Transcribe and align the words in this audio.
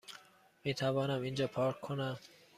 میتوانم 0.63 1.21
اینجا 1.21 1.47
پارک 1.47 1.79
کنم؟ 1.81 2.19